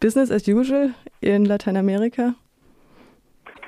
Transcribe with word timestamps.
Business 0.00 0.30
as 0.30 0.46
usual 0.46 0.94
in 1.20 1.44
Lateinamerika? 1.44 2.34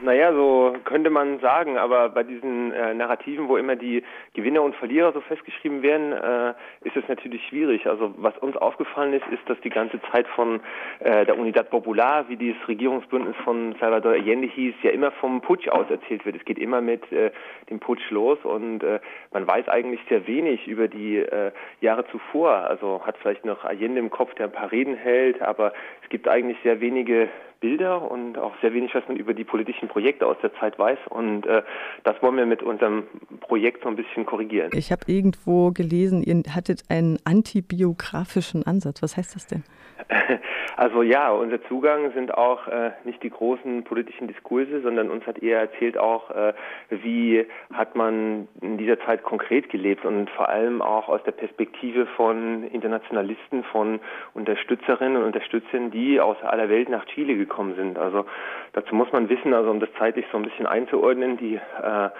Naja, 0.02 0.32
so 0.32 0.74
könnte 0.84 1.10
man 1.10 1.40
sagen, 1.40 1.76
aber 1.76 2.08
bei 2.08 2.22
diesen 2.22 2.72
äh, 2.72 2.94
Narrativen, 2.94 3.48
wo 3.48 3.58
immer 3.58 3.76
die 3.76 4.02
Gewinner 4.32 4.62
und 4.62 4.74
Verlierer 4.76 5.12
so 5.12 5.20
festgeschrieben 5.20 5.82
werden, 5.82 6.12
äh, 6.12 6.54
ist 6.84 6.96
es 6.96 7.06
natürlich 7.08 7.46
schwierig. 7.48 7.86
Also 7.86 8.14
was 8.16 8.36
uns 8.38 8.56
aufgefallen 8.56 9.12
ist, 9.12 9.26
ist, 9.30 9.42
dass 9.46 9.60
die 9.60 9.68
ganze 9.68 10.00
Zeit 10.10 10.26
von 10.28 10.60
äh, 11.00 11.26
der 11.26 11.38
Unidad 11.38 11.68
Popular, 11.68 12.26
wie 12.30 12.36
dieses 12.36 12.66
Regierungsbündnis 12.66 13.36
von 13.44 13.74
Salvador 13.78 14.12
Allende 14.12 14.48
hieß, 14.48 14.74
ja 14.82 14.90
immer 14.90 15.10
vom 15.10 15.42
Putsch 15.42 15.68
aus 15.68 15.90
erzählt 15.90 16.24
wird. 16.24 16.36
Es 16.36 16.44
geht 16.46 16.58
immer 16.58 16.80
mit 16.80 17.10
äh, 17.12 17.30
dem 17.68 17.78
Putsch 17.78 18.10
los 18.10 18.38
und 18.42 18.82
äh, 18.82 19.00
man 19.32 19.46
weiß 19.46 19.68
eigentlich 19.68 20.00
sehr 20.08 20.26
wenig 20.26 20.66
über 20.66 20.88
die 20.88 21.18
äh, 21.18 21.52
Jahre 21.82 22.06
zuvor. 22.06 22.52
Also 22.52 23.02
hat 23.04 23.18
vielleicht 23.18 23.44
noch 23.44 23.64
Allende 23.64 24.00
im 24.00 24.08
Kopf, 24.08 24.34
der 24.36 24.46
ein 24.46 24.52
paar 24.52 24.72
Reden 24.72 24.94
hält, 24.94 25.42
aber 25.42 25.74
gibt 26.10 26.28
eigentlich 26.28 26.58
sehr 26.62 26.80
wenige 26.80 27.30
Bilder 27.60 28.10
und 28.10 28.38
auch 28.38 28.54
sehr 28.60 28.72
wenig, 28.72 28.94
was 28.94 29.06
man 29.06 29.16
über 29.16 29.34
die 29.34 29.44
politischen 29.44 29.88
Projekte 29.88 30.26
aus 30.26 30.36
der 30.42 30.52
Zeit 30.54 30.78
weiß. 30.78 30.98
Und 31.08 31.46
äh, 31.46 31.62
das 32.04 32.20
wollen 32.22 32.36
wir 32.36 32.46
mit 32.46 32.62
unserem 32.62 33.04
Projekt 33.40 33.82
so 33.82 33.88
ein 33.88 33.96
bisschen 33.96 34.26
korrigieren. 34.26 34.70
Ich 34.74 34.90
habe 34.90 35.02
irgendwo 35.06 35.70
gelesen, 35.70 36.22
ihr 36.22 36.42
hattet 36.54 36.82
einen 36.88 37.18
antibiografischen 37.24 38.66
Ansatz. 38.66 39.02
Was 39.02 39.16
heißt 39.16 39.34
das 39.34 39.46
denn? 39.46 39.62
Also 40.76 41.02
ja, 41.02 41.30
unser 41.30 41.62
Zugang 41.64 42.10
sind 42.14 42.32
auch 42.32 42.66
äh, 42.66 42.92
nicht 43.04 43.22
die 43.22 43.28
großen 43.28 43.84
politischen 43.84 44.28
Diskurse, 44.28 44.80
sondern 44.80 45.10
uns 45.10 45.26
hat 45.26 45.42
eher 45.42 45.60
erzählt 45.60 45.98
auch, 45.98 46.30
äh, 46.30 46.54
wie 46.88 47.44
hat 47.70 47.96
man 47.96 48.48
in 48.62 48.78
dieser 48.78 48.98
Zeit 49.00 49.22
konkret 49.22 49.68
gelebt 49.68 50.06
und 50.06 50.30
vor 50.30 50.48
allem 50.48 50.80
auch 50.80 51.10
aus 51.10 51.22
der 51.24 51.32
Perspektive 51.32 52.06
von 52.16 52.64
Internationalisten, 52.68 53.62
von 53.64 54.00
Unterstützerinnen 54.32 55.18
und 55.18 55.24
Unterstützern, 55.24 55.90
die 55.90 55.99
aus 56.20 56.36
aller 56.42 56.68
Welt 56.68 56.88
nach 56.88 57.04
Chile 57.06 57.36
gekommen 57.36 57.74
sind. 57.76 57.98
Also 57.98 58.24
dazu 58.72 58.94
muss 58.94 59.12
man 59.12 59.28
wissen, 59.28 59.52
also 59.54 59.70
um 59.70 59.80
das 59.80 59.90
zeitlich 59.98 60.26
so 60.32 60.38
ein 60.38 60.44
bisschen 60.44 60.66
einzuordnen, 60.66 61.36
die 61.36 61.56
äh, 61.56 62.10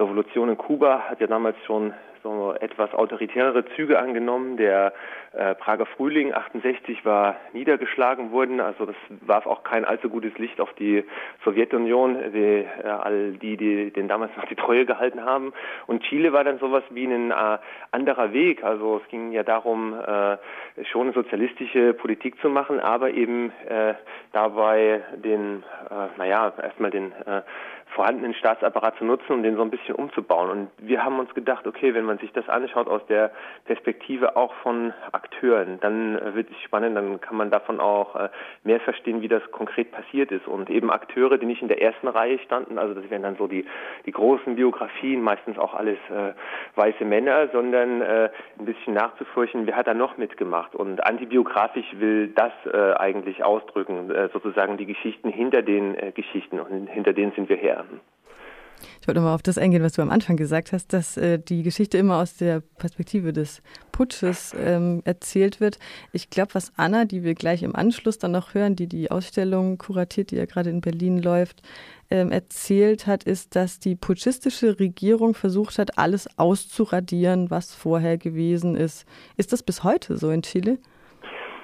Revolution 0.00 0.48
in 0.48 0.58
Kuba 0.58 1.10
hat 1.10 1.20
ja 1.20 1.26
damals 1.26 1.56
schon 1.66 1.92
so 2.22 2.54
etwas 2.60 2.92
autoritärere 2.94 3.64
Züge 3.76 3.98
angenommen. 3.98 4.56
Der 4.56 4.92
äh, 5.32 5.54
Prager 5.54 5.86
Frühling 5.86 6.34
68 6.34 7.04
war 7.04 7.36
niedergeschlagen 7.52 8.32
worden, 8.32 8.60
also 8.60 8.86
das 8.86 8.96
warf 9.20 9.46
auch 9.46 9.62
kein 9.62 9.84
allzu 9.84 10.08
gutes 10.08 10.36
Licht 10.38 10.60
auf 10.60 10.72
die 10.74 11.04
Sowjetunion, 11.44 12.32
die, 12.32 12.66
äh, 12.82 12.86
all 12.86 13.32
die, 13.32 13.56
die 13.56 13.90
den 13.90 14.08
damals 14.08 14.36
noch 14.36 14.44
die 14.46 14.56
Treue 14.56 14.86
gehalten 14.86 15.24
haben. 15.24 15.52
Und 15.86 16.02
Chile 16.02 16.32
war 16.32 16.44
dann 16.44 16.58
sowas 16.58 16.82
wie 16.90 17.06
ein 17.06 17.30
äh, 17.30 17.58
anderer 17.90 18.32
Weg. 18.32 18.64
Also 18.64 19.00
es 19.02 19.08
ging 19.08 19.32
ja 19.32 19.42
darum, 19.42 19.94
äh, 19.94 20.36
schon 20.90 21.12
sozialistische 21.12 21.94
Politik 21.94 22.40
zu 22.40 22.48
machen, 22.48 22.80
aber 22.80 23.10
eben 23.10 23.52
äh, 23.68 23.94
dabei 24.32 25.02
den, 25.14 25.62
äh, 25.90 26.18
naja, 26.18 26.52
erstmal 26.60 26.90
den 26.90 27.12
vorhandenen 27.94 28.34
Staatsapparat 28.34 28.96
zu 28.98 29.04
nutzen 29.04 29.32
und 29.32 29.42
den 29.42 29.56
so 29.56 29.62
ein 29.62 29.70
bisschen 29.70 29.94
umzubauen. 29.94 30.50
Und 30.50 30.70
wir 30.78 31.04
haben 31.04 31.18
uns 31.18 31.32
gedacht, 31.34 31.66
okay, 31.66 31.94
wenn 31.94 32.04
man 32.04 32.18
sich 32.18 32.32
das 32.32 32.48
anschaut 32.48 32.88
aus 32.88 33.04
der 33.06 33.30
Perspektive 33.64 34.36
auch 34.36 34.54
von 34.62 34.92
Akteuren, 35.12 35.78
dann 35.80 36.16
äh, 36.18 36.34
wird 36.34 36.50
es 36.50 36.56
spannend, 36.62 36.96
dann 36.96 37.20
kann 37.20 37.36
man 37.36 37.50
davon 37.50 37.80
auch 37.80 38.14
äh, 38.16 38.28
mehr 38.64 38.80
verstehen, 38.80 39.22
wie 39.22 39.28
das 39.28 39.42
konkret 39.50 39.90
passiert 39.90 40.30
ist. 40.30 40.46
Und 40.46 40.70
eben 40.70 40.90
Akteure, 40.90 41.38
die 41.38 41.46
nicht 41.46 41.62
in 41.62 41.68
der 41.68 41.82
ersten 41.82 42.08
Reihe 42.08 42.38
standen, 42.40 42.78
also 42.78 42.94
das 42.94 43.08
wären 43.10 43.22
dann 43.22 43.36
so 43.36 43.46
die, 43.46 43.66
die 44.06 44.12
großen 44.12 44.56
Biografien, 44.56 45.22
meistens 45.22 45.58
auch 45.58 45.74
alles 45.74 45.98
äh, 46.10 46.32
weiße 46.76 47.04
Männer, 47.04 47.48
sondern 47.48 48.02
äh, 48.02 48.30
ein 48.58 48.64
bisschen 48.64 48.94
nachzufurchen, 48.94 49.66
wer 49.66 49.76
hat 49.76 49.86
da 49.86 49.94
noch 49.94 50.16
mitgemacht. 50.16 50.74
Und 50.74 51.04
antibiografisch 51.04 51.86
will 51.98 52.28
das 52.28 52.52
äh, 52.72 52.94
eigentlich 52.94 53.42
ausdrücken, 53.42 54.10
äh, 54.10 54.28
sozusagen 54.32 54.76
die 54.76 54.86
Geschichten 54.86 55.30
hinter 55.30 55.62
den 55.62 55.96
äh, 55.96 56.12
Geschichten 56.12 56.60
und 56.60 56.86
hinter 56.88 57.12
denen 57.12 57.32
sind 57.32 57.48
wir 57.48 57.56
her 57.56 57.79
werden. 57.88 58.00
Ich 59.00 59.08
wollte 59.08 59.20
mal 59.20 59.34
auf 59.34 59.42
das 59.42 59.58
eingehen, 59.58 59.82
was 59.82 59.92
du 59.94 60.02
am 60.02 60.10
Anfang 60.10 60.36
gesagt 60.36 60.72
hast, 60.72 60.92
dass 60.92 61.16
äh, 61.16 61.38
die 61.38 61.62
Geschichte 61.62 61.98
immer 61.98 62.16
aus 62.16 62.36
der 62.36 62.60
Perspektive 62.60 63.32
des 63.32 63.62
Putsches 63.92 64.54
ähm, 64.58 65.02
erzählt 65.04 65.60
wird. 65.60 65.78
Ich 66.12 66.30
glaube, 66.30 66.54
was 66.54 66.72
Anna, 66.76 67.04
die 67.04 67.22
wir 67.22 67.34
gleich 67.34 67.62
im 67.62 67.76
Anschluss 67.76 68.18
dann 68.18 68.32
noch 68.32 68.54
hören, 68.54 68.76
die 68.76 68.86
die 68.86 69.10
Ausstellung 69.10 69.78
kuratiert, 69.78 70.30
die 70.30 70.36
ja 70.36 70.46
gerade 70.46 70.70
in 70.70 70.80
Berlin 70.80 71.20
läuft, 71.20 71.62
ähm, 72.10 72.30
erzählt 72.30 73.06
hat, 73.06 73.24
ist, 73.24 73.54
dass 73.54 73.80
die 73.80 73.96
putschistische 73.96 74.78
Regierung 74.78 75.34
versucht 75.34 75.78
hat, 75.78 75.98
alles 75.98 76.38
auszuradieren, 76.38 77.50
was 77.50 77.74
vorher 77.74 78.18
gewesen 78.18 78.76
ist. 78.76 79.04
Ist 79.36 79.52
das 79.52 79.62
bis 79.62 79.82
heute 79.84 80.16
so 80.16 80.30
in 80.30 80.42
Chile? 80.42 80.78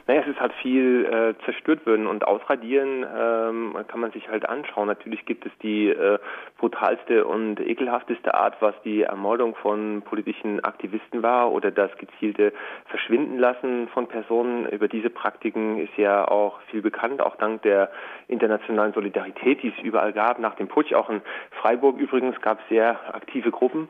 Naja, 0.07 0.21
es 0.21 0.29
ist 0.29 0.41
halt 0.41 0.53
viel 0.63 1.05
äh, 1.05 1.45
zerstört 1.45 1.85
worden 1.85 2.07
und 2.07 2.25
ausradieren 2.25 3.05
ähm, 3.05 3.77
kann 3.89 3.99
man 3.99 4.13
sich 4.13 4.29
halt 4.29 4.49
anschauen. 4.49 4.87
Natürlich 4.87 5.25
gibt 5.27 5.45
es 5.47 5.53
die 5.63 5.89
äh, 5.89 6.19
brutalste 6.59 7.25
und 7.27 7.59
ekelhafteste 7.59 8.35
Art, 8.35 8.55
was 8.61 8.75
die 8.85 9.03
Ermordung 9.03 9.57
von 9.57 10.03
politischen 10.03 10.63
Aktivisten 10.65 11.25
war 11.25 11.51
oder 11.51 11.73
das 11.73 11.91
gezielte 11.99 12.53
Verschwinden 12.87 13.39
lassen 13.39 13.89
von 13.89 14.07
Personen. 14.07 14.69
Über 14.69 14.87
diese 14.87 15.11
Praktiken 15.11 15.79
ist 15.79 15.97
ja 15.97 16.29
auch 16.29 16.61
viel 16.71 16.83
bekannt, 16.83 17.21
auch 17.21 17.35
dank 17.35 17.63
der 17.63 17.91
internationalen 18.29 18.93
Solidarität, 18.93 19.65
die 19.65 19.73
es 19.77 19.85
überall 19.85 20.13
gab. 20.13 20.39
Nach 20.39 20.55
dem 20.55 20.69
Putsch, 20.69 20.93
auch 20.95 21.11
in 21.11 21.21
Freiburg 21.51 21.99
übrigens, 21.99 22.41
gab 22.43 22.61
es 22.61 22.69
sehr 22.69 22.97
aktive 23.13 23.51
Gruppen. 23.51 23.89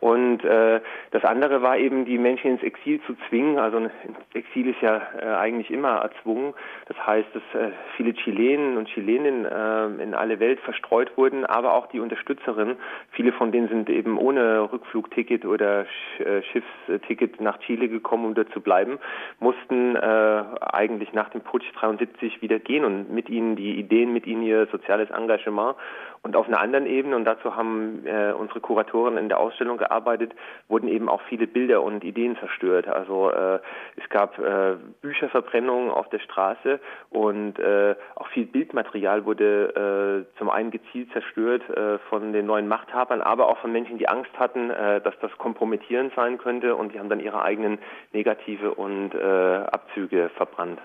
Und 0.00 0.44
äh, 0.44 0.80
das 1.10 1.24
andere 1.24 1.62
war 1.62 1.76
eben, 1.76 2.04
die 2.04 2.18
Menschen 2.18 2.52
ins 2.52 2.62
Exil 2.62 3.00
zu 3.06 3.16
zwingen. 3.28 3.58
Also 3.58 3.90
Exil 4.34 4.68
ist 4.68 4.80
ja 4.80 5.02
äh, 5.20 5.24
eigentlich 5.36 5.70
immer 5.70 5.96
erzwungen. 5.96 6.54
Das 6.86 6.96
heißt, 7.04 7.28
dass 7.34 7.60
äh, 7.60 7.70
viele 7.96 8.14
Chilenen 8.14 8.76
und 8.76 8.88
Chileninnen 8.88 9.44
äh, 9.44 10.02
in 10.02 10.14
alle 10.14 10.38
Welt 10.38 10.60
verstreut 10.60 11.16
wurden, 11.16 11.44
aber 11.44 11.74
auch 11.74 11.86
die 11.88 12.00
Unterstützerinnen. 12.00 12.76
Viele 13.10 13.32
von 13.32 13.50
denen 13.50 13.68
sind 13.68 13.90
eben 13.90 14.18
ohne 14.18 14.72
Rückflugticket 14.72 15.44
oder 15.44 15.86
äh, 16.18 16.42
Schiffsticket 16.42 17.40
nach 17.40 17.58
Chile 17.60 17.88
gekommen, 17.88 18.26
um 18.26 18.34
dort 18.34 18.52
zu 18.52 18.60
bleiben, 18.60 18.98
mussten 19.40 19.96
äh, 19.96 20.44
eigentlich 20.72 21.12
nach 21.12 21.30
dem 21.30 21.40
Putsch 21.40 21.66
73 21.74 22.40
wieder 22.40 22.58
gehen 22.58 22.84
und 22.84 23.12
mit 23.12 23.28
ihnen 23.28 23.56
die 23.56 23.78
Ideen, 23.78 24.12
mit 24.12 24.26
ihnen 24.26 24.42
ihr 24.42 24.66
soziales 24.66 25.10
Engagement. 25.10 25.76
Und 26.22 26.36
auf 26.36 26.48
einer 26.48 26.60
anderen 26.60 26.86
Ebene, 26.86 27.16
und 27.16 27.24
dazu 27.24 27.56
haben 27.56 28.04
äh, 28.04 28.32
unsere 28.32 28.60
Kuratoren 28.60 29.16
in 29.16 29.28
der 29.28 29.38
Ausstellung 29.38 29.80
gearbeitet, 29.88 30.32
wurden 30.68 30.88
eben 30.88 31.08
auch 31.08 31.22
viele 31.28 31.46
Bilder 31.46 31.82
und 31.82 32.04
Ideen 32.04 32.36
zerstört. 32.36 32.88
Also 32.88 33.30
äh, 33.30 33.58
es 33.96 34.08
gab 34.10 34.38
äh, 34.38 34.76
Bücherverbrennungen 35.00 35.90
auf 35.90 36.08
der 36.10 36.18
Straße 36.20 36.80
und 37.10 37.58
äh, 37.58 37.94
auch 38.14 38.28
viel 38.28 38.46
Bildmaterial 38.46 39.24
wurde 39.24 40.26
äh, 40.34 40.38
zum 40.38 40.50
einen 40.50 40.70
gezielt 40.70 41.10
zerstört 41.12 41.68
äh, 41.70 41.98
von 42.10 42.32
den 42.32 42.46
neuen 42.46 42.68
Machthabern, 42.68 43.20
aber 43.20 43.48
auch 43.48 43.58
von 43.58 43.72
Menschen, 43.72 43.98
die 43.98 44.08
Angst 44.08 44.30
hatten, 44.38 44.70
äh, 44.70 45.00
dass 45.00 45.14
das 45.20 45.32
kompromittierend 45.38 46.12
sein 46.14 46.38
könnte 46.38 46.76
und 46.76 46.94
die 46.94 46.98
haben 46.98 47.08
dann 47.08 47.20
ihre 47.20 47.42
eigenen 47.42 47.78
Negative 48.12 48.74
und 48.74 49.14
äh, 49.14 49.18
Abzüge 49.18 50.30
verbrannt. 50.36 50.80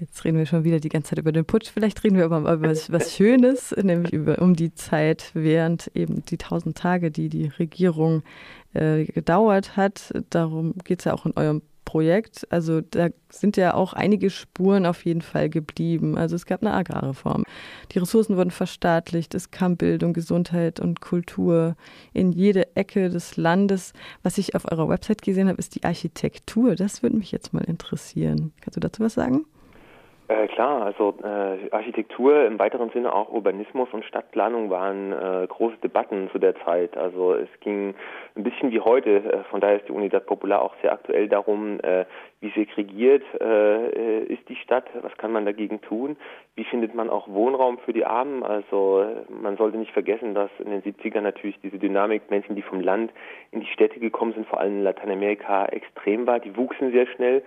Jetzt 0.00 0.24
reden 0.24 0.38
wir 0.38 0.46
schon 0.46 0.64
wieder 0.64 0.80
die 0.80 0.88
ganze 0.88 1.10
Zeit 1.10 1.18
über 1.18 1.30
den 1.30 1.44
Putsch. 1.44 1.68
Vielleicht 1.68 2.02
reden 2.02 2.16
wir 2.16 2.24
aber 2.24 2.38
über 2.38 2.62
was, 2.62 2.90
was 2.90 3.14
Schönes, 3.14 3.74
nämlich 3.82 4.14
über 4.14 4.40
um 4.40 4.56
die 4.56 4.74
Zeit 4.74 5.30
während 5.34 5.90
eben 5.94 6.24
die 6.24 6.38
tausend 6.38 6.78
Tage, 6.78 7.10
die 7.10 7.28
die 7.28 7.48
Regierung 7.48 8.22
äh, 8.72 9.04
gedauert 9.04 9.76
hat. 9.76 10.10
Darum 10.30 10.74
geht 10.84 11.00
es 11.00 11.04
ja 11.04 11.12
auch 11.12 11.26
in 11.26 11.36
eurem 11.36 11.60
Projekt. 11.84 12.46
Also 12.50 12.80
da 12.80 13.08
sind 13.28 13.58
ja 13.58 13.74
auch 13.74 13.92
einige 13.92 14.30
Spuren 14.30 14.86
auf 14.86 15.04
jeden 15.04 15.20
Fall 15.20 15.50
geblieben. 15.50 16.16
Also 16.16 16.34
es 16.34 16.46
gab 16.46 16.62
eine 16.62 16.72
Agrarreform. 16.72 17.44
Die 17.92 17.98
Ressourcen 17.98 18.38
wurden 18.38 18.52
verstaatlicht. 18.52 19.34
Es 19.34 19.50
kam 19.50 19.76
Bildung, 19.76 20.14
Gesundheit 20.14 20.80
und 20.80 21.02
Kultur 21.02 21.76
in 22.14 22.32
jede 22.32 22.74
Ecke 22.74 23.10
des 23.10 23.36
Landes. 23.36 23.92
Was 24.22 24.38
ich 24.38 24.54
auf 24.54 24.70
eurer 24.70 24.88
Website 24.88 25.20
gesehen 25.20 25.48
habe, 25.48 25.58
ist 25.58 25.74
die 25.74 25.84
Architektur. 25.84 26.74
Das 26.74 27.02
würde 27.02 27.16
mich 27.16 27.32
jetzt 27.32 27.52
mal 27.52 27.64
interessieren. 27.64 28.52
Kannst 28.62 28.76
du 28.76 28.80
dazu 28.80 29.02
was 29.02 29.14
sagen? 29.14 29.44
Äh, 30.30 30.46
klar, 30.46 30.82
also 30.82 31.12
äh, 31.24 31.72
Architektur 31.72 32.46
im 32.46 32.60
weiteren 32.60 32.90
Sinne 32.90 33.12
auch 33.12 33.32
Urbanismus 33.32 33.88
und 33.90 34.04
Stadtplanung 34.04 34.70
waren 34.70 35.12
äh, 35.12 35.48
große 35.48 35.78
Debatten 35.82 36.30
zu 36.30 36.38
der 36.38 36.54
Zeit. 36.64 36.96
Also 36.96 37.34
es 37.34 37.48
ging 37.58 37.94
ein 38.36 38.44
bisschen 38.44 38.70
wie 38.70 38.78
heute, 38.78 39.16
äh, 39.16 39.42
von 39.50 39.60
daher 39.60 39.78
ist 39.78 39.88
die 39.88 39.92
Unidad 39.92 40.26
Popular 40.26 40.62
auch 40.62 40.76
sehr 40.82 40.92
aktuell 40.92 41.26
darum, 41.26 41.80
äh, 41.80 42.04
wie 42.40 42.50
segregiert 42.50 43.24
äh, 43.40 44.22
ist 44.22 44.48
die 44.48 44.54
Stadt, 44.54 44.84
was 45.02 45.16
kann 45.18 45.32
man 45.32 45.46
dagegen 45.46 45.80
tun, 45.80 46.16
wie 46.54 46.62
findet 46.62 46.94
man 46.94 47.10
auch 47.10 47.26
Wohnraum 47.26 47.78
für 47.78 47.92
die 47.92 48.06
Armen. 48.06 48.44
Also 48.44 49.04
man 49.28 49.56
sollte 49.56 49.78
nicht 49.78 49.92
vergessen, 49.92 50.34
dass 50.34 50.50
in 50.60 50.70
den 50.70 50.82
70ern 50.82 51.22
natürlich 51.22 51.58
diese 51.60 51.78
Dynamik 51.78 52.30
Menschen, 52.30 52.54
die 52.54 52.62
vom 52.62 52.80
Land 52.80 53.10
in 53.50 53.60
die 53.60 53.66
Städte 53.66 53.98
gekommen 53.98 54.32
sind, 54.34 54.46
vor 54.46 54.60
allem 54.60 54.78
in 54.78 54.84
Lateinamerika 54.84 55.66
extrem 55.66 56.28
war. 56.28 56.38
Die 56.38 56.56
wuchsen 56.56 56.92
sehr 56.92 57.08
schnell. 57.08 57.42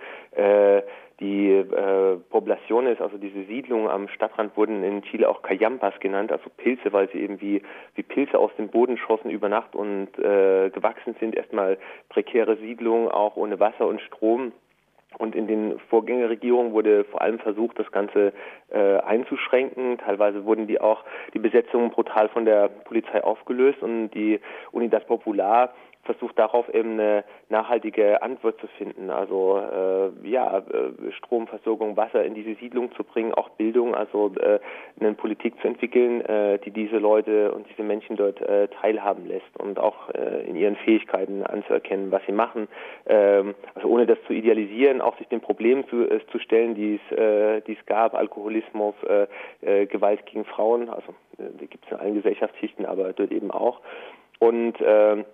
Äh, 1.72 2.16
Poblaciones, 2.30 3.00
also 3.00 3.18
diese 3.18 3.44
Siedlungen 3.44 3.88
am 3.88 4.08
Stadtrand, 4.08 4.56
wurden 4.56 4.82
in 4.84 5.02
Chile 5.02 5.28
auch 5.28 5.42
Cayampas 5.42 5.98
genannt, 6.00 6.32
also 6.32 6.50
Pilze, 6.56 6.92
weil 6.92 7.08
sie 7.10 7.20
eben 7.20 7.40
wie, 7.40 7.62
wie 7.94 8.02
Pilze 8.02 8.38
aus 8.38 8.50
dem 8.56 8.68
Boden 8.68 8.96
schossen 8.98 9.30
über 9.30 9.48
Nacht 9.48 9.74
und 9.74 10.08
äh, 10.18 10.70
gewachsen 10.70 11.16
sind. 11.20 11.34
Erstmal 11.34 11.78
prekäre 12.08 12.56
Siedlungen, 12.56 13.08
auch 13.08 13.36
ohne 13.36 13.60
Wasser 13.60 13.86
und 13.86 14.00
Strom. 14.00 14.52
Und 15.18 15.36
in 15.36 15.46
den 15.46 15.78
Vorgängerregierungen 15.90 16.72
wurde 16.72 17.04
vor 17.04 17.22
allem 17.22 17.38
versucht, 17.38 17.78
das 17.78 17.90
Ganze 17.92 18.32
äh, 18.70 18.98
einzuschränken. 18.98 19.98
Teilweise 19.98 20.44
wurden 20.44 20.66
die 20.66 20.80
auch 20.80 21.04
die 21.34 21.38
Besetzungen 21.38 21.90
brutal 21.90 22.28
von 22.28 22.44
der 22.44 22.68
Polizei 22.68 23.22
aufgelöst 23.22 23.82
und 23.82 24.10
die 24.10 24.40
Unidas 24.72 25.04
Popular 25.06 25.72
versucht 26.04 26.38
darauf 26.38 26.72
eben 26.72 26.92
eine 26.92 27.24
nachhaltige 27.48 28.22
Antwort 28.22 28.60
zu 28.60 28.66
finden. 28.78 29.10
Also 29.10 29.58
äh, 29.58 30.28
ja, 30.28 30.58
äh, 30.58 31.12
Stromversorgung, 31.12 31.96
Wasser 31.96 32.24
in 32.24 32.34
diese 32.34 32.54
Siedlung 32.56 32.92
zu 32.92 33.04
bringen, 33.04 33.34
auch 33.34 33.50
Bildung, 33.50 33.94
also 33.94 34.32
äh, 34.36 34.60
eine 35.00 35.14
Politik 35.14 35.60
zu 35.60 35.68
entwickeln, 35.68 36.20
äh, 36.22 36.58
die 36.58 36.70
diese 36.70 36.98
Leute 36.98 37.52
und 37.52 37.66
diese 37.70 37.82
Menschen 37.82 38.16
dort 38.16 38.40
äh, 38.40 38.68
teilhaben 38.68 39.26
lässt 39.26 39.58
und 39.58 39.78
auch 39.78 40.10
äh, 40.10 40.46
in 40.46 40.56
ihren 40.56 40.76
Fähigkeiten 40.76 41.42
anzuerkennen, 41.42 42.10
was 42.10 42.22
sie 42.26 42.32
machen. 42.32 42.68
Ähm, 43.06 43.54
also 43.74 43.88
ohne 43.88 44.06
das 44.06 44.18
zu 44.26 44.32
idealisieren, 44.32 45.00
auch 45.00 45.16
sich 45.18 45.28
den 45.28 45.40
Problemen 45.40 45.86
zu, 45.88 46.08
äh, 46.08 46.20
zu 46.30 46.38
stellen, 46.38 46.74
die 46.74 47.00
es, 47.10 47.16
äh, 47.16 47.60
die 47.62 47.76
es 47.78 47.86
gab, 47.86 48.14
Alkoholismus, 48.14 48.94
äh, 49.08 49.26
äh, 49.62 49.86
Gewalt 49.86 50.24
gegen 50.26 50.44
Frauen, 50.44 50.88
also 50.88 51.14
äh, 51.38 51.44
die 51.60 51.66
gibt 51.66 51.84
es 51.86 51.92
in 51.92 51.98
allen 51.98 52.14
Gesellschaftsschichten, 52.14 52.86
aber 52.86 53.12
dort 53.12 53.32
eben 53.32 53.50
auch. 53.50 53.80
Und 54.38 54.80
äh, 54.80 55.24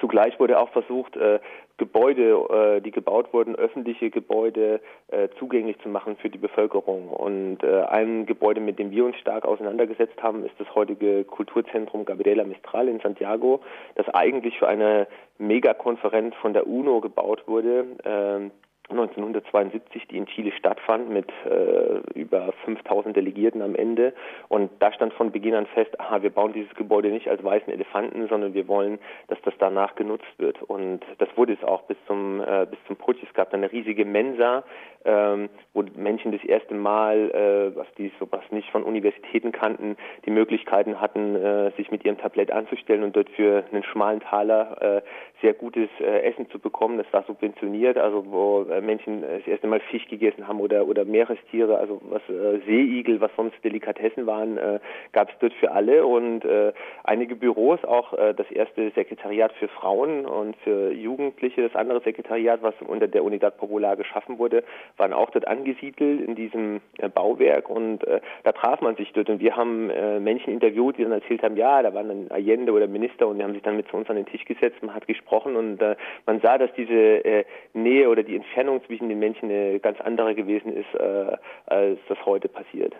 Zugleich 0.00 0.38
wurde 0.38 0.58
auch 0.58 0.70
versucht, 0.70 1.16
äh, 1.16 1.40
Gebäude, 1.78 2.78
äh, 2.78 2.80
die 2.80 2.90
gebaut 2.90 3.32
wurden, 3.32 3.54
öffentliche 3.54 4.10
Gebäude 4.10 4.80
äh, 5.08 5.28
zugänglich 5.38 5.78
zu 5.78 5.88
machen 5.88 6.16
für 6.16 6.28
die 6.28 6.38
Bevölkerung. 6.38 7.08
Und 7.08 7.62
äh, 7.62 7.82
ein 7.82 8.26
Gebäude, 8.26 8.60
mit 8.60 8.78
dem 8.78 8.90
wir 8.90 9.04
uns 9.04 9.16
stark 9.16 9.44
auseinandergesetzt 9.44 10.20
haben, 10.22 10.44
ist 10.44 10.54
das 10.58 10.74
heutige 10.74 11.24
Kulturzentrum 11.24 12.04
Gabriela 12.04 12.44
Mistral 12.44 12.88
in 12.88 12.98
Santiago, 13.00 13.60
das 13.94 14.08
eigentlich 14.08 14.58
für 14.58 14.66
eine 14.66 15.06
Megakonferenz 15.38 16.34
von 16.42 16.52
der 16.52 16.66
UNO 16.66 17.00
gebaut 17.00 17.44
wurde. 17.46 18.50
Äh, 18.88 18.98
1972, 18.98 20.08
die 20.08 20.16
in 20.16 20.26
Chile 20.26 20.52
stattfand 20.52 21.10
mit 21.10 21.30
äh, 21.44 22.18
über 22.18 22.52
5000 22.64 23.16
Delegierten 23.16 23.62
am 23.62 23.74
Ende. 23.74 24.12
Und 24.48 24.70
da 24.80 24.92
stand 24.92 25.12
von 25.14 25.32
Beginn 25.32 25.54
an 25.54 25.66
fest, 25.66 25.98
aha, 26.00 26.22
wir 26.22 26.30
bauen 26.30 26.52
dieses 26.52 26.74
Gebäude 26.74 27.08
nicht 27.10 27.28
als 27.28 27.42
weißen 27.42 27.72
Elefanten, 27.72 28.28
sondern 28.28 28.54
wir 28.54 28.68
wollen, 28.68 28.98
dass 29.28 29.40
das 29.42 29.54
danach 29.58 29.94
genutzt 29.94 30.26
wird. 30.38 30.62
Und 30.62 31.00
das 31.18 31.28
wurde 31.36 31.52
es 31.54 31.64
auch 31.64 31.82
bis 31.82 31.96
zum, 32.06 32.40
äh, 32.40 32.66
bis 32.68 32.78
zum 32.86 32.96
Putsch. 32.96 33.22
Es 33.22 33.32
gab 33.34 33.52
eine 33.52 33.70
riesige 33.70 34.04
Mensa, 34.04 34.64
ähm, 35.04 35.48
wo 35.74 35.84
Menschen 35.96 36.32
das 36.32 36.44
erste 36.44 36.74
Mal, 36.74 37.30
äh, 37.30 37.76
was 37.76 37.86
die 37.96 38.10
sowas 38.18 38.42
nicht 38.50 38.70
von 38.70 38.82
Universitäten 38.82 39.52
kannten, 39.52 39.96
die 40.26 40.30
Möglichkeiten 40.30 41.00
hatten, 41.00 41.36
äh, 41.36 41.70
sich 41.76 41.90
mit 41.90 42.04
ihrem 42.04 42.18
Tablett 42.18 42.50
anzustellen 42.50 43.02
und 43.02 43.16
dort 43.16 43.30
für 43.30 43.64
einen 43.70 43.84
schmalen 43.84 44.20
Taler 44.20 44.98
äh, 44.98 45.02
sehr 45.40 45.54
gutes 45.54 45.88
äh, 46.00 46.22
Essen 46.22 46.50
zu 46.50 46.58
bekommen. 46.58 46.98
Das 46.98 47.06
war 47.12 47.22
subventioniert, 47.24 47.96
also 47.96 48.24
wo 48.26 48.62
äh, 48.62 48.80
Menschen 48.80 49.22
äh, 49.22 49.38
das 49.38 49.46
erste 49.46 49.66
Mal 49.68 49.80
Fisch 49.80 50.06
gegessen 50.08 50.48
haben 50.48 50.60
oder 50.60 50.86
oder 50.86 51.04
Meerestiere, 51.04 51.78
also 51.78 52.00
was 52.02 52.22
äh, 52.28 52.58
Seeigel, 52.66 53.20
was 53.20 53.30
sonst 53.36 53.62
Delikatessen 53.62 54.26
waren, 54.26 54.58
äh, 54.58 54.80
gab 55.12 55.30
es 55.30 55.34
dort 55.38 55.52
für 55.54 55.70
alle 55.70 56.04
und 56.06 56.44
äh, 56.44 56.72
einige 57.04 57.36
Büros, 57.36 57.84
auch 57.84 58.12
äh, 58.14 58.34
das 58.34 58.50
erste 58.50 58.90
Sekretariat 58.90 59.52
für 59.52 59.68
Frauen 59.68 60.26
und 60.26 60.56
für 60.58 60.92
Jugendliche, 60.92 61.62
das 61.62 61.76
andere 61.76 62.00
Sekretariat, 62.00 62.62
was 62.62 62.74
unter 62.86 63.06
der 63.06 63.22
Unidad 63.22 63.58
Popular 63.58 63.96
geschaffen 63.96 64.38
wurde, 64.38 64.64
waren 64.96 65.12
auch 65.12 65.30
dort 65.30 65.46
angesiedelt 65.46 66.20
in 66.20 66.34
diesem 66.34 66.80
äh, 66.98 67.08
Bauwerk 67.08 67.70
und 67.70 68.04
äh, 68.06 68.20
da 68.42 68.52
traf 68.52 68.80
man 68.80 68.96
sich 68.96 69.12
dort 69.12 69.30
und 69.30 69.40
wir 69.40 69.56
haben 69.56 69.90
äh, 69.90 70.18
Menschen 70.18 70.52
interviewt, 70.52 70.98
die 70.98 71.04
dann 71.04 71.12
erzählt 71.12 71.42
haben, 71.42 71.56
ja, 71.56 71.82
da 71.82 71.94
waren 71.94 72.08
dann 72.08 72.30
Allende 72.30 72.72
oder 72.72 72.88
Minister 72.88 73.28
und 73.28 73.38
die 73.38 73.44
haben 73.44 73.54
sich 73.54 73.62
dann 73.62 73.76
mit 73.76 73.88
zu 73.88 73.96
uns 73.96 74.10
an 74.10 74.16
den 74.16 74.26
Tisch 74.26 74.44
gesetzt, 74.44 74.82
man 74.82 74.94
hat 74.94 75.06
gesprochen 75.06 75.27
und 75.56 75.80
äh, 75.80 75.96
man 76.26 76.40
sah, 76.40 76.58
dass 76.58 76.70
diese 76.76 77.24
äh, 77.24 77.44
Nähe 77.74 78.08
oder 78.08 78.22
die 78.22 78.36
Entfernung 78.36 78.82
zwischen 78.86 79.08
den 79.08 79.18
Menschen 79.18 79.50
eine 79.50 79.80
ganz 79.80 80.00
andere 80.00 80.34
gewesen 80.34 80.72
ist, 80.74 80.94
äh, 80.94 81.36
als 81.66 81.98
das 82.08 82.18
heute 82.24 82.48
passiert. 82.48 82.94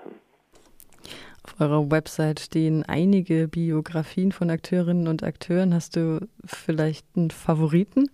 Auf 1.45 1.61
eurer 1.61 1.91
Website 1.91 2.41
stehen 2.41 2.85
einige 2.87 3.49
Biografien 3.49 4.33
von 4.33 4.51
Akteurinnen 4.51 5.09
und 5.09 5.23
Akteuren. 5.23 5.73
Hast 5.73 5.97
du 5.97 6.21
vielleicht 6.45 7.07
einen 7.17 7.31
Favoriten? 7.31 8.11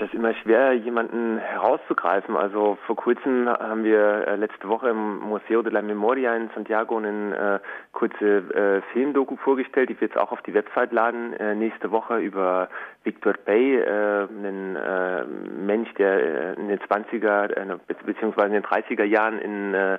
Das 0.00 0.08
ist 0.08 0.14
immer 0.14 0.32
schwer, 0.32 0.72
jemanden 0.72 1.36
herauszugreifen. 1.36 2.34
Also 2.34 2.78
vor 2.86 2.96
kurzem 2.96 3.50
haben 3.50 3.84
wir 3.84 4.26
äh, 4.26 4.36
letzte 4.36 4.66
Woche 4.66 4.88
im 4.88 5.18
Museo 5.18 5.60
de 5.60 5.70
la 5.70 5.82
Memoria 5.82 6.34
in 6.34 6.48
Santiago 6.54 6.96
eine 6.96 7.60
äh, 7.62 7.66
kurze 7.92 8.38
äh, 8.38 8.80
Filmdoku 8.94 9.36
vorgestellt, 9.36 9.90
die 9.90 10.00
wir 10.00 10.08
jetzt 10.08 10.16
auch 10.16 10.32
auf 10.32 10.40
die 10.40 10.54
Website 10.54 10.92
laden. 10.92 11.34
Äh, 11.34 11.54
nächste 11.54 11.90
Woche 11.90 12.16
über 12.16 12.70
Victor 13.04 13.34
Bay, 13.44 13.76
äh, 13.76 14.26
einen 14.26 14.76
äh, 14.76 15.24
Mensch, 15.66 15.92
der 15.98 16.56
in 16.56 16.68
den 16.68 16.78
20er 16.78 17.78
beziehungsweise 18.06 18.46
in 18.46 18.62
den 18.62 18.64
30er 18.64 19.04
Jahren 19.04 19.38
in 19.38 19.98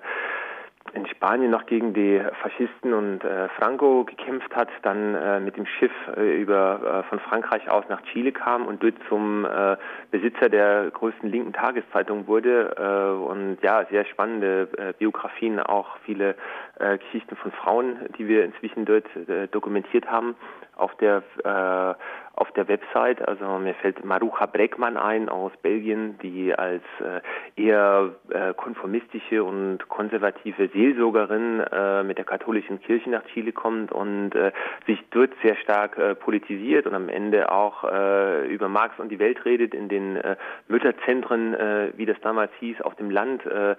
in 0.93 1.07
Spanien 1.07 1.51
noch 1.51 1.65
gegen 1.65 1.93
die 1.93 2.21
Faschisten 2.41 2.93
und 2.93 3.23
äh, 3.23 3.49
Franco 3.49 4.03
gekämpft 4.03 4.55
hat, 4.55 4.69
dann 4.83 5.15
äh, 5.15 5.39
mit 5.39 5.57
dem 5.57 5.65
Schiff 5.65 5.91
äh, 6.15 6.41
über 6.41 7.03
äh, 7.05 7.09
von 7.09 7.19
Frankreich 7.19 7.69
aus 7.69 7.85
nach 7.89 8.01
Chile 8.11 8.31
kam 8.31 8.65
und 8.65 8.83
dort 8.83 8.95
zum 9.07 9.45
äh, 9.45 9.77
Besitzer 10.11 10.49
der 10.49 10.91
größten 10.91 11.29
linken 11.29 11.53
Tageszeitung 11.53 12.27
wurde 12.27 12.75
äh, 12.77 13.31
und 13.31 13.57
ja 13.61 13.85
sehr 13.89 14.05
spannende 14.05 14.67
Biografien, 14.99 15.59
auch 15.59 15.97
viele 16.05 16.35
Geschichten 16.79 17.35
von 17.35 17.51
Frauen, 17.51 17.97
die 18.17 18.27
wir 18.27 18.43
inzwischen 18.43 18.85
dort 18.85 19.05
dokumentiert 19.51 20.09
haben 20.09 20.35
auf 20.75 20.95
der 20.95 21.23
äh, 21.43 21.95
auf 22.35 22.51
der 22.53 22.67
Website. 22.67 23.27
Also 23.27 23.45
mir 23.59 23.75
fällt 23.75 24.03
Marucha 24.03 24.47
Breckmann 24.47 24.97
ein 24.97 25.29
aus 25.29 25.51
Belgien, 25.61 26.17
die 26.23 26.55
als 26.55 26.83
äh, 26.99 27.21
eher 27.61 28.15
äh, 28.29 28.53
konformistische 28.55 29.43
und 29.43 29.87
konservative 29.89 30.69
Seelsorgerin 30.69 31.59
äh, 31.59 32.03
mit 32.03 32.17
der 32.17 32.25
katholischen 32.25 32.81
Kirche 32.81 33.09
nach 33.09 33.23
Chile 33.25 33.51
kommt 33.51 33.91
und 33.91 34.33
äh, 34.33 34.51
sich 34.87 34.99
dort 35.11 35.31
sehr 35.43 35.55
stark 35.57 35.97
äh, 35.97 36.15
politisiert 36.15 36.87
und 36.87 36.95
am 36.95 37.09
Ende 37.09 37.51
auch 37.51 37.83
äh, 37.83 38.47
über 38.47 38.69
Marx 38.69 38.97
und 38.99 39.09
die 39.09 39.19
Welt 39.19 39.45
redet 39.45 39.75
in 39.75 39.89
den 39.89 40.15
äh, 40.15 40.35
Mütterzentren, 40.67 41.53
äh, 41.53 41.91
wie 41.95 42.05
das 42.05 42.19
damals 42.21 42.51
hieß, 42.59 42.81
auf 42.81 42.95
dem 42.95 43.11
Land. 43.11 43.45
Äh, 43.45 43.75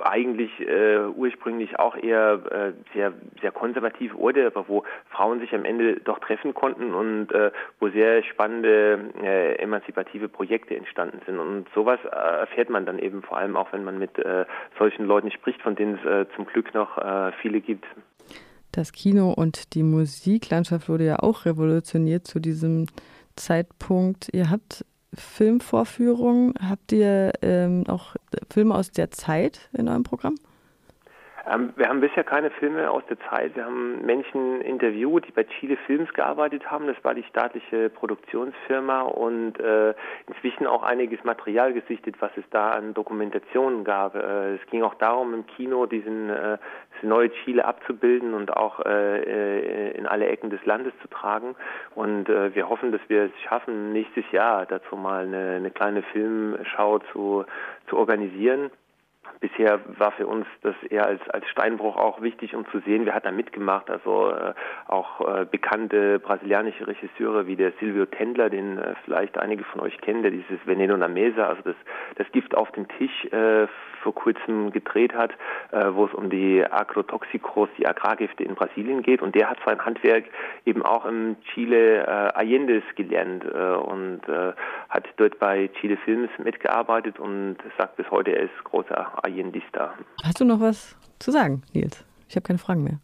eigentlich 0.00 0.50
äh, 0.60 1.06
ursprünglich 1.06 1.78
auch 1.78 1.96
eher 1.96 2.40
äh, 2.50 2.72
sehr 2.94 3.12
sehr 3.40 3.52
konservative 3.52 4.18
Orte, 4.18 4.46
aber 4.46 4.68
wo 4.68 4.84
Frauen 5.10 5.40
sich 5.40 5.54
am 5.54 5.64
Ende 5.64 6.00
doch 6.00 6.18
treffen 6.18 6.54
konnten 6.54 6.94
und 6.94 7.32
äh, 7.32 7.50
wo 7.80 7.88
sehr 7.88 8.22
spannende 8.24 9.10
äh, 9.22 9.56
emanzipative 9.56 10.28
Projekte 10.28 10.76
entstanden 10.76 11.20
sind. 11.26 11.38
Und 11.38 11.66
sowas 11.74 11.98
äh, 12.04 12.08
erfährt 12.08 12.70
man 12.70 12.86
dann 12.86 12.98
eben 12.98 13.22
vor 13.22 13.38
allem 13.38 13.56
auch, 13.56 13.72
wenn 13.72 13.84
man 13.84 13.98
mit 13.98 14.18
äh, 14.18 14.44
solchen 14.78 15.06
Leuten 15.06 15.30
spricht, 15.30 15.62
von 15.62 15.76
denen 15.76 15.98
es 15.98 16.04
äh, 16.04 16.26
zum 16.34 16.46
Glück 16.46 16.74
noch 16.74 16.98
äh, 16.98 17.32
viele 17.40 17.60
gibt. 17.60 17.84
Das 18.72 18.92
Kino 18.92 19.32
und 19.32 19.74
die 19.74 19.82
Musiklandschaft 19.82 20.88
wurde 20.88 21.04
ja 21.04 21.20
auch 21.20 21.46
revolutioniert 21.46 22.26
zu 22.26 22.40
diesem 22.40 22.86
Zeitpunkt. 23.34 24.28
Ihr 24.32 24.50
habt 24.50 24.84
Filmvorführungen. 25.14 26.54
Habt 26.60 26.92
ihr 26.92 27.32
ähm, 27.42 27.84
auch 27.88 28.15
Filme 28.50 28.74
aus 28.74 28.90
der 28.90 29.10
Zeit 29.10 29.68
in 29.72 29.88
eurem 29.88 30.02
Programm? 30.02 30.36
Ähm, 31.48 31.72
wir 31.76 31.88
haben 31.88 32.00
bisher 32.00 32.24
keine 32.24 32.50
Filme 32.50 32.90
aus 32.90 33.04
der 33.08 33.18
Zeit. 33.30 33.54
Wir 33.54 33.66
haben 33.66 34.04
Menschen 34.04 34.60
interviewt, 34.62 35.26
die 35.28 35.32
bei 35.32 35.44
Chile 35.44 35.76
Films 35.86 36.12
gearbeitet 36.12 36.70
haben. 36.70 36.86
Das 36.86 36.96
war 37.04 37.14
die 37.14 37.22
staatliche 37.24 37.88
Produktionsfirma 37.90 39.02
und 39.02 39.60
äh, 39.60 39.94
inzwischen 40.26 40.66
auch 40.66 40.82
einiges 40.82 41.22
Material 41.22 41.72
gesichtet, 41.72 42.16
was 42.20 42.32
es 42.36 42.44
da 42.50 42.70
an 42.70 42.94
Dokumentationen 42.94 43.84
gab. 43.84 44.16
Äh, 44.16 44.54
es 44.54 44.66
ging 44.70 44.82
auch 44.82 44.94
darum, 44.94 45.34
im 45.34 45.46
Kino 45.46 45.86
diesen 45.86 46.30
äh, 46.30 46.58
das 46.94 47.02
neue 47.02 47.30
Chile 47.30 47.64
abzubilden 47.64 48.34
und 48.34 48.56
auch 48.56 48.84
äh, 48.84 49.20
äh, 49.20 49.90
in 49.96 50.06
alle 50.06 50.26
Ecken 50.26 50.50
des 50.50 50.64
Landes 50.64 50.94
zu 51.02 51.08
tragen. 51.08 51.54
Und 51.94 52.28
äh, 52.28 52.54
wir 52.54 52.68
hoffen, 52.68 52.90
dass 52.90 53.02
wir 53.08 53.24
es 53.24 53.32
schaffen, 53.48 53.92
nächstes 53.92 54.24
Jahr 54.32 54.66
dazu 54.66 54.96
mal 54.96 55.26
eine, 55.26 55.56
eine 55.56 55.70
kleine 55.70 56.02
Filmschau 56.02 56.98
zu, 57.12 57.44
zu 57.88 57.96
organisieren. 57.96 58.70
Bisher 59.40 59.80
war 59.98 60.12
für 60.12 60.26
uns 60.26 60.46
das 60.62 60.74
eher 60.88 61.06
als, 61.06 61.20
als 61.30 61.46
Steinbruch 61.48 61.96
auch 61.96 62.22
wichtig, 62.22 62.54
um 62.54 62.66
zu 62.70 62.80
sehen, 62.80 63.06
wer 63.06 63.14
hat 63.14 63.26
da 63.26 63.30
mitgemacht. 63.30 63.90
Also 63.90 64.30
äh, 64.30 64.54
auch 64.86 65.20
äh, 65.20 65.44
bekannte 65.44 66.18
brasilianische 66.18 66.86
Regisseure 66.86 67.46
wie 67.46 67.56
der 67.56 67.72
Silvio 67.80 68.06
Tendler, 68.06 68.50
den 68.50 68.78
äh, 68.78 68.94
vielleicht 69.04 69.38
einige 69.38 69.64
von 69.64 69.80
euch 69.80 69.98
kennen, 70.00 70.22
der 70.22 70.30
dieses 70.30 70.58
Veneno 70.64 70.96
na 70.96 71.08
Mesa, 71.08 71.48
also 71.48 71.62
das, 71.62 71.76
das 72.16 72.30
Gift 72.32 72.56
auf 72.56 72.70
dem 72.72 72.88
Tisch 72.88 73.24
äh, 73.26 73.66
vor 74.02 74.14
kurzem 74.14 74.70
gedreht 74.70 75.14
hat, 75.14 75.32
äh, 75.72 75.86
wo 75.92 76.06
es 76.06 76.14
um 76.14 76.30
die 76.30 76.64
Agrotoxikos, 76.64 77.68
die 77.76 77.86
Agrargifte 77.86 78.44
in 78.44 78.54
Brasilien 78.54 79.02
geht. 79.02 79.20
Und 79.20 79.34
der 79.34 79.50
hat 79.50 79.58
sein 79.66 79.84
Handwerk 79.84 80.24
eben 80.64 80.84
auch 80.84 81.04
im 81.04 81.36
Chile 81.52 82.02
äh, 82.02 82.10
Allendes 82.10 82.84
gelernt 82.94 83.44
äh, 83.44 83.74
und 83.74 84.20
äh, 84.28 84.52
hat 84.88 85.08
dort 85.16 85.38
bei 85.40 85.68
Chile 85.80 85.96
Films 85.96 86.30
mitgearbeitet 86.38 87.18
und 87.18 87.56
sagt 87.78 87.96
bis 87.96 88.08
heute, 88.10 88.30
er 88.30 88.44
ist 88.44 88.64
großer 88.64 89.24
Allendista. 89.26 89.92
Hast 90.24 90.40
du 90.40 90.44
noch 90.44 90.60
was 90.60 90.96
zu 91.18 91.30
sagen, 91.30 91.62
Nils? 91.74 92.04
Ich 92.28 92.36
habe 92.36 92.46
keine 92.46 92.58
Fragen 92.58 92.84
mehr. 92.84 92.98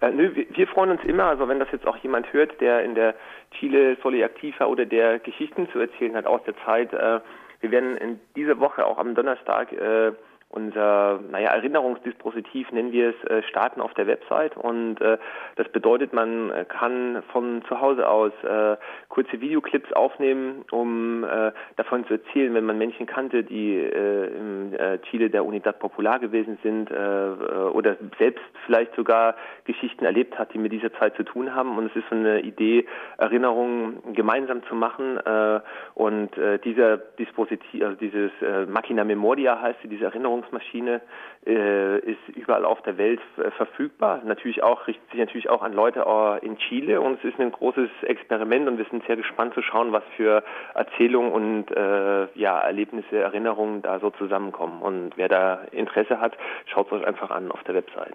Äh, 0.00 0.12
nö, 0.12 0.34
wir, 0.34 0.46
wir, 0.50 0.66
freuen 0.68 0.90
uns 0.90 1.04
immer, 1.04 1.24
also 1.24 1.48
wenn 1.48 1.58
das 1.58 1.68
jetzt 1.72 1.86
auch 1.86 1.96
jemand 1.98 2.32
hört, 2.32 2.60
der 2.60 2.84
in 2.84 2.94
der 2.94 3.14
Chile 3.58 3.96
Soli 4.02 4.22
aktiv 4.22 4.54
war 4.60 4.70
oder 4.70 4.86
der 4.86 5.18
Geschichten 5.18 5.68
zu 5.72 5.80
erzählen 5.80 6.14
hat 6.14 6.26
aus 6.26 6.40
der 6.44 6.54
Zeit, 6.64 6.92
äh, 6.92 7.20
wir 7.60 7.70
werden 7.72 7.96
in 7.96 8.20
dieser 8.36 8.60
Woche 8.60 8.86
auch 8.86 8.98
am 8.98 9.16
Donnerstag 9.16 9.72
äh, 9.72 10.12
unser 10.50 11.20
naja, 11.30 11.50
Erinnerungsdispositiv, 11.50 12.70
nennen 12.72 12.92
wir 12.92 13.10
es, 13.10 13.30
äh, 13.30 13.42
starten 13.42 13.80
auf 13.80 13.92
der 13.94 14.06
Website. 14.06 14.56
Und 14.56 15.00
äh, 15.00 15.18
das 15.56 15.68
bedeutet, 15.68 16.12
man 16.12 16.52
kann 16.68 17.22
von 17.32 17.62
zu 17.68 17.80
Hause 17.80 18.08
aus 18.08 18.32
äh, 18.42 18.76
kurze 19.08 19.40
Videoclips 19.40 19.92
aufnehmen, 19.92 20.64
um 20.70 21.24
äh, 21.24 21.52
davon 21.76 22.06
zu 22.06 22.14
erzählen, 22.14 22.54
wenn 22.54 22.64
man 22.64 22.78
Menschen 22.78 23.06
kannte, 23.06 23.44
die 23.44 23.76
äh, 23.76 24.26
im 24.28 24.74
äh, 24.74 24.98
Chile 25.10 25.30
der 25.30 25.44
Unidad 25.44 25.78
Popular 25.78 26.18
gewesen 26.18 26.58
sind 26.62 26.90
äh, 26.90 26.94
äh, 26.94 27.34
oder 27.72 27.96
selbst 28.18 28.44
vielleicht 28.66 28.94
sogar 28.94 29.34
Geschichten 29.64 30.04
erlebt 30.04 30.38
hat, 30.38 30.52
die 30.54 30.58
mit 30.58 30.72
dieser 30.72 30.92
Zeit 30.94 31.16
zu 31.16 31.24
tun 31.24 31.54
haben. 31.54 31.76
Und 31.76 31.86
es 31.86 31.96
ist 31.96 32.08
so 32.08 32.16
eine 32.16 32.40
Idee, 32.40 32.86
Erinnerungen 33.18 34.14
gemeinsam 34.14 34.62
zu 34.64 34.74
machen. 34.74 35.18
Äh, 35.18 35.60
und 35.94 36.36
äh, 36.38 36.58
dieser 36.58 36.96
Dispositiv, 36.96 37.82
also 37.82 37.96
dieses 37.96 38.30
äh, 38.42 38.66
Machina 38.66 39.04
Memoria 39.04 39.60
heißt 39.60 39.78
diese 39.84 40.04
Erinnerung 40.04 40.37
Erinnerungsmaschine 40.38 41.00
äh, 41.46 41.98
ist 41.98 42.28
überall 42.34 42.64
auf 42.64 42.82
der 42.82 42.96
Welt 42.98 43.20
äh, 43.36 43.50
verfügbar. 43.52 44.22
Natürlich 44.24 44.62
auch 44.62 44.86
richtet 44.86 45.10
sich 45.10 45.20
natürlich 45.20 45.50
auch 45.50 45.62
an 45.62 45.72
Leute 45.72 46.04
äh, 46.06 46.44
in 46.44 46.56
Chile 46.58 47.00
und 47.00 47.18
es 47.18 47.32
ist 47.32 47.40
ein 47.40 47.52
großes 47.52 47.88
Experiment 48.02 48.68
und 48.68 48.78
wir 48.78 48.86
sind 48.90 49.04
sehr 49.06 49.16
gespannt 49.16 49.54
zu 49.54 49.62
schauen, 49.62 49.92
was 49.92 50.02
für 50.16 50.42
Erzählungen 50.74 51.32
und 51.32 51.70
äh, 51.70 52.26
ja 52.34 52.58
Erlebnisse, 52.60 53.18
Erinnerungen 53.18 53.82
da 53.82 53.98
so 54.00 54.10
zusammenkommen. 54.10 54.82
Und 54.82 55.16
wer 55.16 55.28
da 55.28 55.60
Interesse 55.72 56.20
hat, 56.20 56.36
schaut 56.66 56.86
es 56.86 56.92
euch 56.92 57.06
einfach 57.06 57.30
an 57.30 57.50
auf 57.50 57.62
der 57.64 57.74
Website. 57.74 58.14